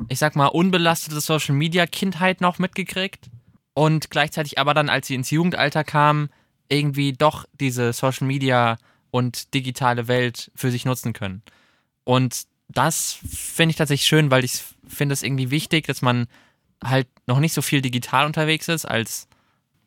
ich 0.09 0.19
sag 0.19 0.35
mal, 0.35 0.47
unbelastete 0.47 1.19
Social 1.21 1.55
Media 1.55 1.85
Kindheit 1.85 2.41
noch 2.41 2.59
mitgekriegt 2.59 3.29
und 3.73 4.09
gleichzeitig 4.09 4.59
aber 4.59 4.73
dann, 4.73 4.89
als 4.89 5.07
sie 5.07 5.15
ins 5.15 5.31
Jugendalter 5.31 5.83
kam, 5.83 6.29
irgendwie 6.69 7.13
doch 7.13 7.45
diese 7.59 7.93
Social 7.93 8.27
Media 8.27 8.77
und 9.11 9.53
digitale 9.53 10.07
Welt 10.07 10.51
für 10.55 10.71
sich 10.71 10.85
nutzen 10.85 11.13
können. 11.13 11.41
Und 12.03 12.43
das 12.67 13.19
finde 13.27 13.71
ich 13.71 13.77
tatsächlich 13.77 14.07
schön, 14.07 14.31
weil 14.31 14.43
ich 14.43 14.63
finde 14.87 15.13
es 15.13 15.23
irgendwie 15.23 15.51
wichtig, 15.51 15.87
dass 15.87 16.01
man 16.01 16.27
halt 16.83 17.07
noch 17.27 17.39
nicht 17.39 17.53
so 17.53 17.61
viel 17.61 17.81
digital 17.81 18.25
unterwegs 18.25 18.67
ist 18.67 18.85
als 18.85 19.27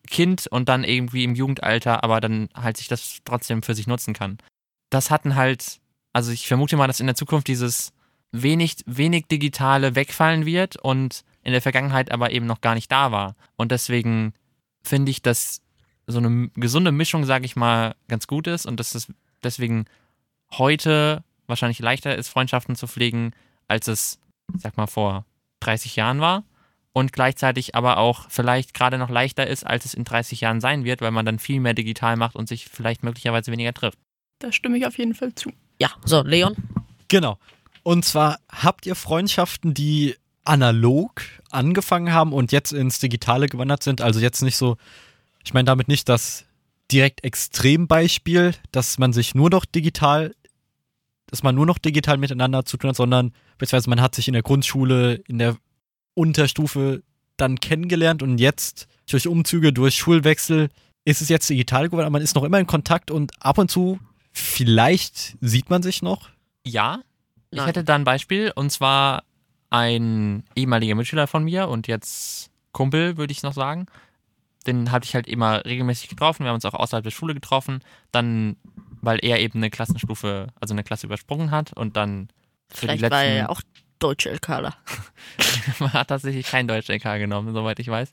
Kind 0.08 0.48
und 0.48 0.68
dann 0.68 0.82
irgendwie 0.84 1.24
im 1.24 1.34
Jugendalter, 1.34 2.02
aber 2.02 2.20
dann 2.20 2.48
halt 2.54 2.76
sich 2.76 2.88
das 2.88 3.20
trotzdem 3.24 3.62
für 3.62 3.74
sich 3.74 3.86
nutzen 3.86 4.14
kann. 4.14 4.38
Das 4.90 5.10
hatten 5.10 5.36
halt 5.36 5.80
Also 6.12 6.32
ich 6.32 6.46
vermute 6.46 6.76
mal, 6.76 6.86
dass 6.86 7.00
in 7.00 7.06
der 7.06 7.16
Zukunft 7.16 7.48
dieses 7.48 7.92
wenig, 8.32 8.76
wenig 8.86 9.26
Digitale 9.26 9.94
wegfallen 9.94 10.46
wird 10.46 10.76
und 10.76 11.24
in 11.42 11.52
der 11.52 11.62
Vergangenheit 11.62 12.10
aber 12.10 12.30
eben 12.32 12.46
noch 12.46 12.60
gar 12.60 12.74
nicht 12.74 12.90
da 12.90 13.12
war. 13.12 13.34
Und 13.56 13.72
deswegen 13.72 14.34
finde 14.82 15.10
ich, 15.10 15.22
dass 15.22 15.62
so 16.06 16.18
eine 16.18 16.48
gesunde 16.54 16.92
Mischung, 16.92 17.24
sage 17.24 17.44
ich 17.44 17.56
mal, 17.56 17.94
ganz 18.08 18.26
gut 18.26 18.46
ist 18.46 18.66
und 18.66 18.78
dass 18.80 18.94
es 18.94 19.08
deswegen 19.42 19.86
heute 20.52 21.22
wahrscheinlich 21.46 21.78
leichter 21.78 22.16
ist, 22.16 22.28
Freundschaften 22.28 22.76
zu 22.76 22.86
pflegen, 22.86 23.32
als 23.68 23.88
es, 23.88 24.18
sag 24.56 24.76
mal, 24.76 24.86
vor 24.86 25.24
30 25.60 25.96
Jahren 25.96 26.20
war. 26.20 26.44
Und 26.94 27.14
gleichzeitig 27.14 27.74
aber 27.74 27.96
auch 27.96 28.28
vielleicht 28.28 28.74
gerade 28.74 28.98
noch 28.98 29.08
leichter 29.08 29.46
ist, 29.46 29.64
als 29.64 29.86
es 29.86 29.94
in 29.94 30.04
30 30.04 30.42
Jahren 30.42 30.60
sein 30.60 30.84
wird, 30.84 31.00
weil 31.00 31.10
man 31.10 31.24
dann 31.24 31.38
viel 31.38 31.58
mehr 31.58 31.72
digital 31.72 32.16
macht 32.16 32.36
und 32.36 32.48
sich 32.48 32.66
vielleicht 32.66 33.02
möglicherweise 33.02 33.50
weniger 33.50 33.72
trifft. 33.72 33.98
Da 34.40 34.52
stimme 34.52 34.76
ich 34.76 34.86
auf 34.86 34.98
jeden 34.98 35.14
Fall 35.14 35.34
zu. 35.34 35.50
Ja, 35.80 35.90
so, 36.04 36.22
Leon. 36.22 36.54
Genau. 37.08 37.38
Und 37.82 38.04
zwar 38.04 38.40
habt 38.50 38.84
ihr 38.84 38.94
Freundschaften, 38.94 39.72
die 39.72 40.16
analog 40.44 41.22
angefangen 41.50 42.12
haben 42.12 42.32
und 42.32 42.52
jetzt 42.52 42.72
ins 42.72 42.98
Digitale 42.98 43.46
gewandert 43.46 43.82
sind. 43.82 44.00
Also 44.00 44.20
jetzt 44.20 44.42
nicht 44.42 44.56
so, 44.56 44.76
ich 45.44 45.54
meine 45.54 45.64
damit 45.64 45.88
nicht 45.88 46.08
das 46.08 46.44
direkt 46.90 47.24
Extrembeispiel, 47.24 48.54
dass 48.70 48.98
man 48.98 49.12
sich 49.12 49.34
nur 49.34 49.50
noch 49.50 49.64
digital, 49.64 50.34
dass 51.26 51.42
man 51.42 51.54
nur 51.54 51.66
noch 51.66 51.78
digital 51.78 52.18
miteinander 52.18 52.64
zu 52.64 52.76
tun 52.76 52.90
hat, 52.90 52.96
sondern 52.96 53.32
beziehungsweise 53.58 53.90
man 53.90 54.00
hat 54.00 54.14
sich 54.14 54.28
in 54.28 54.34
der 54.34 54.42
Grundschule, 54.42 55.14
in 55.26 55.38
der 55.38 55.56
Unterstufe 56.14 57.02
dann 57.36 57.60
kennengelernt 57.60 58.22
und 58.22 58.38
jetzt 58.38 58.86
durch 59.10 59.26
Umzüge, 59.26 59.72
durch 59.72 59.96
Schulwechsel 59.96 60.68
ist 61.04 61.22
es 61.22 61.28
jetzt 61.28 61.48
digital 61.48 61.86
geworden, 61.86 62.04
aber 62.06 62.12
man 62.12 62.22
ist 62.22 62.34
noch 62.34 62.44
immer 62.44 62.60
in 62.60 62.66
Kontakt 62.66 63.10
und 63.10 63.32
ab 63.40 63.58
und 63.58 63.70
zu 63.70 63.98
vielleicht 64.32 65.36
sieht 65.40 65.70
man 65.70 65.82
sich 65.82 66.02
noch. 66.02 66.30
Ja, 66.64 67.00
ich 67.50 67.58
Nein. 67.58 67.66
hätte 67.66 67.84
da 67.84 67.94
ein 67.94 68.04
Beispiel 68.04 68.52
und 68.54 68.70
zwar 68.70 69.24
ein 69.70 70.44
ehemaliger 70.54 70.94
Mitschüler 70.94 71.26
von 71.26 71.44
mir 71.44 71.68
und 71.68 71.86
jetzt 71.86 72.50
Kumpel, 72.72 73.16
würde 73.16 73.32
ich 73.32 73.42
noch 73.42 73.54
sagen. 73.54 73.86
Den 74.64 74.90
hatte 74.90 75.06
ich 75.06 75.14
halt 75.14 75.26
immer 75.26 75.64
regelmäßig 75.64 76.08
getroffen. 76.08 76.44
Wir 76.44 76.48
haben 76.48 76.56
uns 76.56 76.64
auch 76.64 76.74
außerhalb 76.74 77.04
der 77.04 77.10
Schule 77.10 77.34
getroffen. 77.34 77.80
Dann, 78.10 78.56
weil 79.00 79.18
er 79.22 79.40
eben 79.40 79.58
eine 79.58 79.70
Klassenstufe, 79.70 80.48
also 80.60 80.74
eine 80.74 80.84
Klasse 80.84 81.06
übersprungen 81.06 81.50
hat 81.50 81.72
und 81.72 81.96
dann 81.96 82.28
für 82.68 82.82
Vielleicht 82.82 82.98
die 82.98 83.02
letzten 83.02 83.14
war 83.14 83.24
er 83.24 83.34
ja 83.34 83.48
auch 83.48 83.62
deutsche 83.98 84.30
LKler. 84.30 84.74
man 85.78 85.92
hat 85.92 86.08
tatsächlich 86.08 86.46
kein 86.46 86.68
Deutsch 86.68 86.88
LK 86.88 87.18
genommen, 87.18 87.54
soweit 87.54 87.78
ich 87.78 87.88
weiß. 87.88 88.12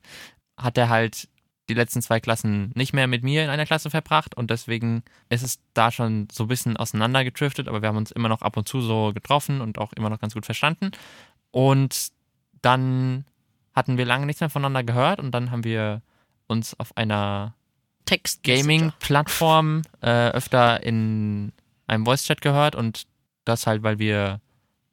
Hat 0.58 0.78
er 0.78 0.90
halt 0.90 1.28
die 1.70 1.74
letzten 1.76 2.02
zwei 2.02 2.20
Klassen 2.20 2.72
nicht 2.76 2.94
mehr 2.94 3.08
mit 3.08 3.24
mir 3.24 3.44
in 3.44 3.50
einer 3.50 3.66
Klasse 3.66 3.90
verbracht 3.90 4.36
und 4.36 4.50
deswegen 4.50 5.04
ist 5.30 5.44
es 5.44 5.60
da 5.74 5.92
schon 5.92 6.28
so 6.32 6.46
ein 6.46 6.48
bisschen 6.48 6.78
auseinandergedriftet, 6.78 7.68
aber 7.68 7.82
wir 7.82 7.90
haben 7.90 7.98
uns 7.98 8.12
immer 8.12 8.30
noch 8.30 8.42
ab 8.42 8.58
und 8.58 8.68
zu 8.68 8.82
so 8.82 9.12
getroffen 9.14 9.62
und 9.62 9.78
auch 9.78 9.94
immer 9.94 10.10
noch 10.10 10.20
ganz 10.20 10.34
gut 10.34 10.46
verstanden. 10.46 10.92
Und 11.52 12.10
dann 12.62 13.26
hatten 13.76 13.98
wir 13.98 14.06
lange 14.06 14.26
nichts 14.26 14.42
mehr 14.42 14.50
voneinander 14.50 14.84
gehört 14.84 15.20
und 15.20 15.32
dann 15.32 15.52
haben 15.52 15.64
wir 15.64 16.02
uns 16.50 16.78
auf 16.80 16.98
einer 16.98 17.56
Text. 18.06 18.44
Gaming-Plattform 18.44 19.84
äh, 20.02 20.30
öfter 20.30 20.84
in 20.84 21.54
einem 21.88 22.06
Voice-Chat 22.06 22.42
gehört 22.42 22.76
und 22.76 23.06
das 23.46 23.68
halt, 23.68 23.84
weil 23.84 24.00
wir 24.00 24.42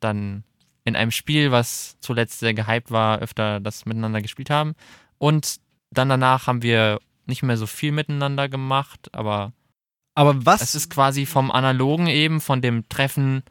dann 0.01 0.45
in 0.85 0.97
einem 0.97 1.11
Spiel, 1.11 1.51
was 1.51 1.97
zuletzt 2.01 2.39
sehr 2.39 2.55
gehypt 2.55 2.91
war, 2.91 3.19
öfter 3.19 3.61
das 3.61 3.87
miteinander 3.87 4.23
gespielt 4.23 4.51
haben. 4.51 4.75
Und 5.19 5.57
dann 5.91 6.09
danach 6.09 6.47
haben 6.47 6.63
wir 6.63 7.01
nicht 7.27 7.43
mehr 7.43 7.57
so 7.57 7.67
viel 7.67 7.91
miteinander 7.91 8.49
gemacht, 8.49 9.09
aber 9.13 9.53
Aber 10.15 10.47
was 10.47 10.63
es 10.63 10.75
ist 10.75 10.91
quasi 10.91 11.27
vom 11.27 11.51
Analogen 11.51 12.07
eben, 12.07 12.41
von 12.41 12.63
dem 12.63 12.89
Treffen 12.89 13.43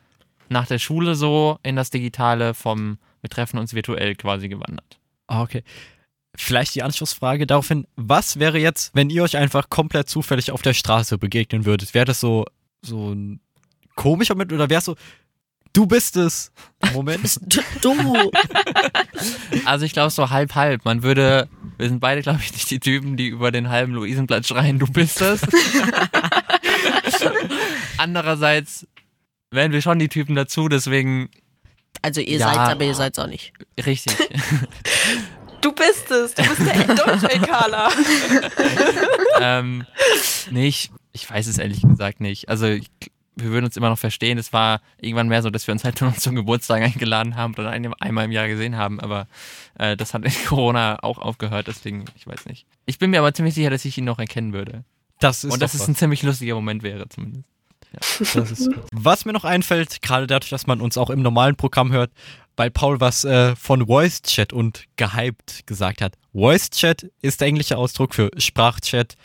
nach 0.48 0.68
der 0.68 0.80
Schule 0.80 1.16
so 1.16 1.60
in 1.64 1.76
das 1.76 1.90
Digitale, 1.90 2.54
vom 2.54 3.00
wir 3.22 3.30
treffen 3.30 3.58
uns 3.58 3.74
virtuell 3.74 4.16
quasi 4.16 4.48
gewandert. 4.48 5.00
Ah, 5.28 5.42
okay. 5.42 5.64
Vielleicht 6.38 6.76
die 6.76 6.84
Anschlussfrage 6.84 7.48
daraufhin, 7.48 7.88
was 7.96 8.40
wäre 8.40 8.60
jetzt, 8.60 8.92
wenn 8.94 9.10
ihr 9.10 9.24
euch 9.24 9.38
einfach 9.38 9.70
komplett 9.70 10.10
zufällig 10.10 10.52
auf 10.52 10.62
der 10.62 10.74
Straße 10.74 11.18
begegnen 11.18 11.66
würdet? 11.66 11.94
Wäre 11.94 12.06
das 12.06 12.20
so, 12.20 12.46
so 12.82 13.12
ein 13.14 13.40
komischer 13.96 14.36
Moment 14.36 14.54
oder 14.54 14.70
wäre 14.70 14.80
es 14.80 14.86
so, 14.86 14.96
du 15.74 15.86
bist 15.86 16.18
es? 16.18 16.52
Moment. 16.94 17.22
Bist 17.22 17.40
du- 17.48 17.62
du. 17.82 18.32
Also 19.66 19.86
ich 19.86 19.94
glaube 19.94 20.12
so 20.12 20.30
halb 20.30 20.54
halb. 20.56 20.84
Man 20.86 21.02
würde, 21.02 21.48
wir 21.78 21.88
sind 21.88 22.00
beide 22.02 22.22
glaube 22.22 22.42
ich 22.44 22.52
nicht 22.52 22.70
die 22.70 22.80
Typen, 22.80 23.16
die 23.18 23.28
über 23.28 23.52
den 23.52 23.70
halben 23.70 23.94
Luisenplatz 23.94 24.48
schreien, 24.50 24.78
du 24.78 24.86
bist 24.88 25.22
es. 25.22 25.42
Andererseits 27.98 28.88
wären 29.52 29.72
wir 29.72 29.82
schon 29.82 30.00
die 30.00 30.10
Typen 30.10 30.36
dazu, 30.36 30.68
deswegen 30.68 31.30
Also 32.02 32.20
ihr 32.22 32.38
Ja. 32.40 32.48
seid's, 32.54 32.70
aber 32.72 32.84
ihr 32.84 32.96
seid's 32.96 33.18
auch 33.20 33.28
nicht. 33.28 33.54
richtig. 33.86 34.16
Du 35.66 35.72
bist 35.72 36.12
es. 36.12 36.36
Du 36.36 36.44
bist 36.44 36.60
der 36.60 36.94
Deutsch-LKler. 36.94 37.90
ähm, 39.42 39.84
nee, 40.52 40.68
ich, 40.68 40.92
ich 41.12 41.28
weiß 41.28 41.48
es 41.48 41.58
ehrlich 41.58 41.82
gesagt 41.82 42.22
nicht. 42.22 42.50
Also 42.50 42.68
ich, 42.68 42.92
wir 43.36 43.50
würden 43.50 43.66
uns 43.66 43.76
immer 43.76 43.90
noch 43.90 43.98
verstehen. 43.98 44.38
Es 44.38 44.54
war 44.54 44.80
irgendwann 45.02 45.28
mehr 45.28 45.42
so, 45.42 45.50
dass 45.50 45.66
wir 45.66 45.72
uns 45.72 45.84
halt 45.84 46.00
nur 46.02 46.14
zum 46.18 46.36
Geburtstag 46.36 46.84
eingeladen 46.84 47.36
haben 47.36 47.56
oder 47.56 47.72
ein, 47.72 47.92
einmal 47.96 48.26
im 48.26 48.32
Jahr 48.32 48.48
gesehen 48.48 48.78
haben. 48.78 49.00
Aber 49.00 49.28
äh, 49.80 49.98
das 49.98 50.14
hat 50.14 50.24
in 50.24 50.32
Corona 50.48 51.00
auch 51.02 51.18
aufgehört, 51.18 51.66
deswegen, 51.66 52.06
ich 52.16 52.28
weiß 52.28 52.46
nicht. 52.46 52.68
Ich 52.86 53.00
bin 53.00 53.10
mir 53.10 53.18
aber 53.18 53.34
ziemlich 53.34 53.56
sicher, 53.56 53.72
dass 53.72 53.86
ich 53.86 53.98
ihn 53.98 54.06
noch 54.06 54.20
erkennen 54.20 54.54
würde. 54.54 54.84
Das 55.20 55.44
ist 55.44 55.52
Und 55.52 55.64
dass 55.64 55.74
es 55.74 55.88
ein 55.88 55.96
ziemlich 55.96 56.22
lustiger 56.22 56.54
Moment 56.54 56.84
wäre 56.84 57.10
zumindest. 57.10 57.46
Das 57.92 58.52
ist 58.52 58.70
was 58.92 59.26
mir 59.26 59.34
noch 59.34 59.46
einfällt, 59.46 60.02
gerade 60.02 60.28
dadurch, 60.28 60.50
dass 60.50 60.68
man 60.68 60.82
uns 60.82 60.98
auch 60.98 61.10
im 61.10 61.22
normalen 61.22 61.56
Programm 61.56 61.92
hört, 61.94 62.12
weil 62.58 62.72
Paul 62.72 63.00
was 63.00 63.26
äh, 63.26 63.56
von 63.56 63.88
Voice 63.88 64.22
Chat 64.22 64.54
und 64.54 64.86
gehypt 64.96 65.68
gesagt 65.68 66.02
hat. 66.02 66.18
Voice 66.34 66.70
Chat 66.70 67.10
ist 67.22 67.42
der 67.42 67.48
englische 67.48 67.78
Ausdruck 67.78 68.16
für 68.16 68.30
Sprachchat. 68.38 69.16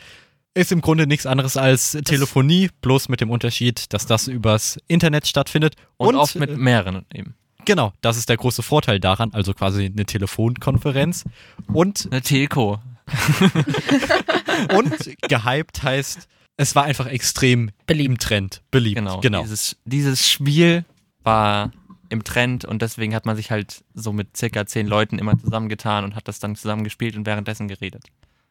Ist 0.52 0.72
im 0.72 0.80
Grunde 0.80 1.06
nichts 1.06 1.26
anderes 1.26 1.56
als 1.56 1.92
Telefonie, 2.04 2.70
bloß 2.82 3.08
mit 3.08 3.20
dem 3.20 3.30
Unterschied, 3.30 3.92
dass 3.92 4.06
das 4.06 4.26
übers 4.26 4.80
Internet 4.88 5.28
stattfindet. 5.28 5.76
Und, 5.96 6.16
oft 6.16 6.34
mit 6.34 6.50
äh, 6.50 6.56
mehreren 6.56 7.06
eben. 7.14 7.36
Genau, 7.64 7.92
das 8.00 8.16
ist 8.16 8.28
der 8.28 8.36
große 8.36 8.62
Vorteil 8.62 8.98
daran, 8.98 9.32
also 9.32 9.54
quasi 9.54 9.84
eine 9.84 10.06
Telefonkonferenz. 10.06 11.24
Und, 11.72 12.08
Eine 12.10 12.22
Telco. 12.22 12.80
und 14.76 14.92
gehypt 15.28 15.82
heißt, 15.82 16.26
es 16.56 16.74
war 16.74 16.84
einfach 16.84 17.06
extrem 17.06 17.70
Beliebt. 17.86 18.08
im 18.08 18.18
Trend, 18.18 18.62
beliebt. 18.70 18.96
Genau. 18.96 19.20
genau. 19.20 19.42
Dieses, 19.42 19.76
dieses 19.84 20.28
Spiel 20.28 20.84
war 21.22 21.70
im 22.10 22.24
Trend 22.24 22.64
und 22.64 22.82
deswegen 22.82 23.14
hat 23.14 23.24
man 23.24 23.36
sich 23.36 23.50
halt 23.50 23.84
so 23.94 24.12
mit 24.12 24.36
circa 24.36 24.66
zehn 24.66 24.86
Leuten 24.86 25.18
immer 25.18 25.38
zusammengetan 25.38 26.04
und 26.04 26.14
hat 26.14 26.28
das 26.28 26.38
dann 26.38 26.56
zusammen 26.56 26.84
gespielt 26.84 27.16
und 27.16 27.24
währenddessen 27.26 27.68
geredet. 27.68 28.04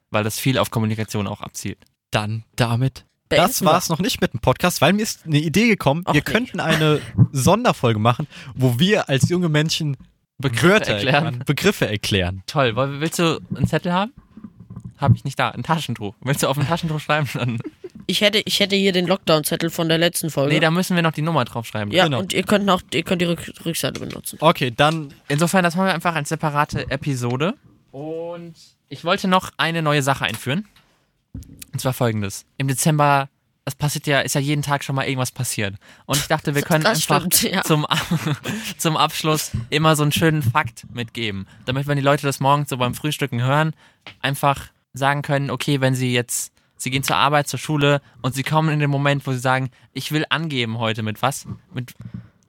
Weil 0.10 0.24
das 0.24 0.40
viel 0.40 0.58
auf 0.58 0.72
Kommunikation 0.72 1.28
auch 1.28 1.42
abzielt. 1.42 1.78
Dann 2.12 2.44
damit. 2.56 3.06
Das 3.28 3.64
war 3.64 3.78
es 3.78 3.90
noch 3.90 4.00
nicht 4.00 4.22
mit 4.22 4.34
dem 4.34 4.40
Podcast, 4.40 4.82
weil 4.82 4.94
mir 4.94 5.04
ist 5.04 5.26
eine 5.26 5.38
Idee 5.38 5.68
gekommen, 5.68 6.02
Ach 6.06 6.14
wir 6.14 6.24
nee. 6.26 6.32
könnten 6.32 6.60
eine 6.60 7.00
Sonderfolge 7.32 8.00
machen, 8.00 8.28
wo 8.56 8.80
wir 8.80 9.08
als 9.08 9.30
junge 9.30 9.50
Menschen 9.50 9.98
Wörter 10.40 10.94
erklären. 10.94 11.26
erklären, 11.26 11.44
Begriffe 11.46 11.88
erklären. 11.88 12.44
Toll. 12.48 12.76
Willst 12.76 13.20
du 13.20 13.40
einen 13.54 13.68
Zettel 13.68 13.94
haben? 13.94 14.14
Habe 14.98 15.16
ich 15.16 15.24
nicht 15.26 15.38
da. 15.38 15.50
Ein 15.50 15.64
Taschentuch. 15.64 16.16
Willst 16.22 16.44
du 16.44 16.48
auf 16.48 16.58
ein 16.58 16.66
Taschentuch 16.66 17.00
schreiben? 17.00 17.30
Dann, 17.34 17.60
Ich 18.10 18.22
hätte, 18.22 18.42
ich 18.46 18.60
hätte 18.60 18.76
hier 18.76 18.92
den 18.92 19.06
Lockdown-Zettel 19.06 19.70
von 19.70 19.88
der 19.88 20.00
letzten 20.00 20.32
Folge. 20.32 20.54
nee, 20.54 20.60
da 20.60 20.72
müssen 20.72 20.96
wir 20.96 21.04
noch 21.04 21.12
die 21.12 21.22
Nummer 21.22 21.46
draufschreiben. 21.46 21.94
ja, 21.94 22.06
genau. 22.06 22.20
und 22.20 22.34
ihr 22.34 22.42
könnt 22.44 22.66
noch, 22.66 22.82
ihr 22.92 23.04
könnt 23.04 23.22
die 23.22 23.26
Rück 23.26 23.52
Rückseite 23.64 24.00
benutzen. 24.00 24.38
Okay, 24.42 24.72
dann 24.76 25.14
Insofern, 25.28 25.64
das 25.64 25.76
machen 25.76 25.88
wir 25.88 25.94
einfach 25.94 26.16
als 26.16 26.30
separate 26.30 26.90
Episode. 26.90 27.54
Und 27.92 28.56
ich 28.90 29.06
wollte 29.06 29.28
noch 29.28 29.52
eine 29.58 29.84
neue 29.84 30.02
Sache 30.02 30.26
einführen. 30.26 30.68
Und 31.72 31.80
zwar 31.80 31.94
folgendes. 31.94 32.46
Im 32.58 32.68
Dezember, 32.68 33.30
es 33.64 33.76
passiert 33.76 34.08
ja, 34.08 34.22
ist 34.22 34.34
ja 34.34 34.42
jeden 34.42 34.64
Tag 34.64 34.84
schon 34.84 34.96
mal 34.96 35.06
irgendwas 35.06 35.32
passiert. 35.32 35.76
Und 36.08 36.18
ich 36.18 36.28
dachte, 36.28 36.56
wir 36.56 36.62
können 36.64 36.84
Das 36.84 37.10
einfach 37.10 37.28
stimmt, 37.32 37.54
ja. 37.54 37.62
zum, 37.62 37.86
zum 38.80 38.98
Abschluss 38.98 39.52
immer 39.70 39.96
so 39.96 40.02
einen 40.02 40.12
schönen 40.12 40.42
Fakt 40.42 40.88
mitgeben. 40.92 41.48
Damit, 41.66 41.86
wenn 41.86 41.98
die 41.98 42.04
Leute 42.04 42.26
das 42.26 42.40
morgens 42.40 42.70
so 42.70 42.78
beim 42.78 42.96
Frühstücken 42.96 43.44
hören, 43.44 43.76
einfach 44.20 44.70
sagen 44.94 45.22
können, 45.22 45.52
okay, 45.52 45.80
wenn 45.80 45.94
sie 45.94 46.12
jetzt, 46.12 46.52
sie 46.80 46.90
gehen 46.90 47.04
zur 47.04 47.18
Arbeit, 47.18 47.48
zur 47.48 47.60
Schule 47.60 48.02
und 48.22 48.34
sie 48.34 48.44
kommen 48.44 48.70
in 48.70 48.80
den 48.80 48.90
Moment, 48.90 49.28
wo 49.28 49.32
sie 49.32 49.40
sagen, 49.40 49.70
ich 49.94 50.12
will 50.12 50.26
angeben 50.30 50.80
heute 50.80 51.04
mit 51.04 51.22
was, 51.22 51.48
mit 51.74 51.94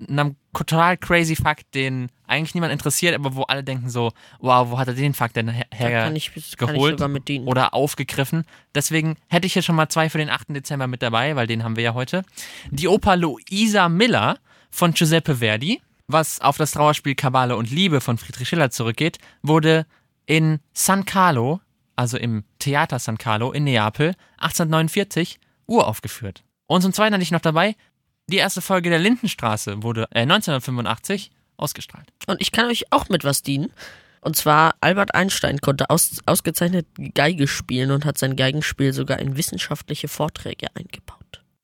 einem 0.09 0.37
total 0.55 0.97
crazy 0.97 1.37
Fakt, 1.37 1.75
den 1.75 2.09
eigentlich 2.27 2.55
niemand 2.55 2.73
interessiert, 2.73 3.15
aber 3.15 3.35
wo 3.35 3.43
alle 3.43 3.63
denken 3.63 3.91
so, 3.91 4.13
wow, 4.39 4.71
wo 4.71 4.79
hat 4.79 4.89
er 4.89 4.95
den 4.95 5.13
Fakt 5.13 5.37
denn 5.37 5.49
her, 5.49 5.67
Da 5.79 5.91
kann 6.05 6.17
ich, 6.17 6.33
kann 6.33 6.43
ich 6.43 6.57
geholt 6.57 6.93
sogar 6.99 7.09
mit 7.09 7.29
dienen. 7.29 7.47
oder 7.47 7.75
aufgegriffen. 7.75 8.45
Deswegen 8.75 9.17
hätte 9.29 9.47
ich 9.47 9.53
hier 9.53 9.63
schon 9.63 9.77
mal 9.77 9.91
zwei 9.91 10.09
für 10.09 10.17
den 10.17 10.31
8. 10.31 10.47
Dezember 10.57 10.87
mit 10.87 11.03
dabei, 11.03 11.37
weil 11.37 11.47
den 11.47 11.65
haben 11.65 11.77
wir 11.77 11.83
ja 11.83 11.93
heute. 11.93 12.25
Die 12.71 12.89
Oper 12.89 13.17
Luisa 13.17 13.91
Miller 13.91 14.39
von 14.71 14.95
Giuseppe 14.95 15.37
Verdi, 15.37 15.83
was 16.07 16.41
auf 16.41 16.57
das 16.57 16.71
Trauerspiel 16.71 17.15
Kabale 17.15 17.57
und 17.57 17.71
Liebe 17.71 18.01
von 18.01 18.17
Friedrich 18.17 18.49
Schiller 18.49 18.71
zurückgeht, 18.71 19.19
wurde 19.43 19.85
in 20.25 20.61
San 20.73 21.05
Carlo, 21.05 21.61
also 22.00 22.16
im 22.16 22.45
Theater 22.59 22.99
San 22.99 23.19
Carlo 23.19 23.52
in 23.52 23.64
Neapel, 23.64 24.14
1849 24.38 25.38
uraufgeführt. 25.66 26.45
Und 26.66 26.80
zum 26.80 26.95
Zweiten 26.95 27.12
hatte 27.12 27.23
ich 27.23 27.30
noch 27.30 27.40
dabei 27.40 27.76
Die 28.26 28.38
erste 28.38 28.62
Folge 28.62 28.88
der 28.88 28.99
Lindenstraße 28.99 29.83
wurde 29.83 30.09
äh, 30.12 30.23
1985 30.23 31.30
ausgestrahlt. 31.59 32.09
Und 32.26 32.40
ich 32.40 32.52
kann 32.52 32.71
euch 32.71 32.90
auch 32.90 33.11
mit 33.11 33.25
was 33.25 33.42
dienen. 33.42 33.71
Und 34.23 34.37
zwar, 34.37 34.76
Albert 34.80 35.14
Einstein 35.14 35.59
konnte 35.61 35.90
aus, 35.90 36.21
ausgezeichnet 36.25 36.87
Geige 37.14 37.47
spielen 37.47 37.90
und 37.90 38.07
hat 38.07 38.16
sein 38.16 38.37
Geigenspiel 38.37 38.95
sogar 38.95 39.19
in 39.19 39.37
wissenschaftliche 39.37 40.09
Vorträge 40.09 40.69
eingebaut. 40.75 41.20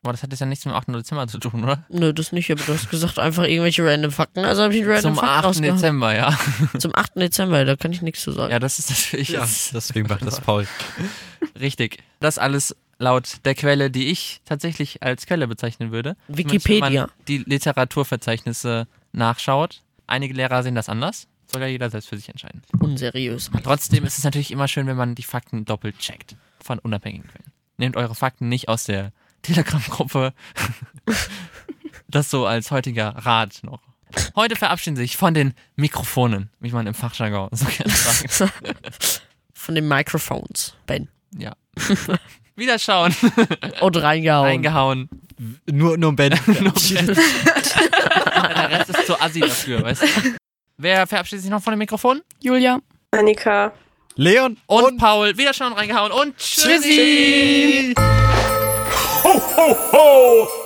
Boah, 0.07 0.13
das 0.13 0.23
hat 0.23 0.31
jetzt 0.31 0.39
ja 0.39 0.47
nichts 0.47 0.65
mit 0.65 0.73
dem 0.73 0.77
8. 0.79 0.87
Dezember 0.95 1.27
zu 1.27 1.39
tun, 1.41 1.65
oder? 1.65 1.85
Nö, 1.89 2.13
das 2.13 2.31
nicht, 2.31 2.49
aber 2.53 2.63
du 2.63 2.73
hast 2.75 2.89
gesagt, 2.91 3.19
einfach 3.19 3.43
irgendwelche 3.43 3.85
random 3.85 4.13
Fakten. 4.13 4.45
Also 4.45 4.63
habe 4.63 4.73
ich 4.73 4.83
einen 4.83 4.93
random 4.93 5.15
Zum 5.17 5.25
Fakt 5.25 5.39
8. 5.39 5.45
rausgehauen. 5.47 5.75
Dezember, 5.77 6.15
ja. 6.15 6.39
Zum 6.79 6.95
8. 6.95 7.17
Dezember, 7.17 7.65
da 7.65 7.75
kann 7.75 7.91
ich 7.91 8.03
nichts 8.03 8.23
zu 8.23 8.31
sagen. 8.31 8.53
Ja, 8.53 8.61
das 8.61 8.79
ist 8.79 8.89
natürlich 8.91 9.31
jetzt 9.31 9.75
Deswegen 9.75 10.07
macht 10.07 10.25
das 10.25 10.41
Paul. 10.43 10.65
richtig. 11.59 12.05
Das 12.21 12.39
alles 12.39 12.77
laut 13.01 13.45
der 13.45 13.57
Quelle, 13.57 13.91
die 13.91 14.07
ich 14.13 14.43
tatsächlich 14.45 15.03
als 15.03 15.27
Quelle 15.27 15.49
bezeichnen 15.49 15.91
würde. 15.91 16.15
Wikipedia. 16.29 16.83
Wenn 16.85 16.95
man 16.95 17.11
die 17.27 17.39
Literaturverzeichnisse 17.39 18.87
nachschaut. 19.13 19.83
Einige 20.07 20.35
Lehrer 20.35 20.63
sehen 20.63 20.77
das 20.77 20.89
anders. 20.89 21.27
Soll 21.53 21.63
ja 21.63 21.69
jeder 21.69 21.91
selbst 21.91 22.09
für 22.09 22.17
sich 22.17 22.29
entscheiden. 22.29 22.63
Unseriös. 22.79 23.51
Trotzdem 23.65 24.05
ist 24.05 24.19
es 24.19 24.25
natürlich 24.25 24.53
immer 24.53 24.69
schön, 24.69 24.87
wenn 24.87 24.97
man 24.97 25.17
die 25.17 25.23
Fakten 25.25 25.65
doppelt 25.65 25.99
checkt. 25.99 26.37
Von 26.63 26.79
unabhängigen 26.79 27.27
Quellen. 27.29 27.53
Nehmt 27.77 27.97
eure 27.97 28.15
Fakten 28.15 28.49
nicht 28.49 28.69
aus 28.69 28.85
der 28.85 29.13
Telegram-Gruppe. 29.47 30.33
das 32.09 32.31
so 32.31 32.47
als 32.47 32.71
heutiger 32.71 33.11
Rat 33.17 33.61
noch. 33.63 33.81
Heute 34.35 34.57
verabschieden 34.57 34.97
sich 34.97 35.17
von 35.17 35.35
den 35.35 35.55
Mikrofonen, 35.77 36.51
wie 36.61 36.71
man 36.71 36.87
im 36.87 36.95
Fachjargon 36.95 37.49
so 37.53 37.67
gerne 37.67 37.93
sagt. 37.93 38.53
Von 39.53 39.75
den 39.75 39.89
Microphones, 39.89 40.75
Ben. 40.87 41.09
Ja. 41.37 41.53
Wiederschauen. 42.57 43.15
Und 43.81 43.97
reingehauen. 43.97 44.49
Eingehauen. 44.49 45.09
Nur, 45.67 45.99
nur 45.99 46.15
Ben. 46.15 46.33
Nur 46.47 46.73
Ben. 46.73 47.07
Der 47.07 48.71
Rest 48.71 48.91
ist 48.91 49.07
zu 49.07 49.21
assi 49.21 49.41
dafür, 49.41 49.83
weißt 49.83 50.03
du? 50.03 50.07
Wer 50.79 51.07
verabschiedet 51.07 51.43
sich 51.43 51.51
noch 51.51 51.63
von 51.63 51.73
dem 51.73 51.79
Mikrofon? 51.79 52.23
Julia. 52.41 52.79
Annika. 53.11 53.73
Leon 54.15 54.57
Und, 54.67 54.99
Paul. 54.99 55.37
Wiederschauen, 55.37 55.73
reingehauen 55.73 56.13
und 56.13 56.39
tschüssi. 56.39 57.95
Tschüssi. 57.95 57.95
ho, 59.57 59.73
ho! 59.73 60.66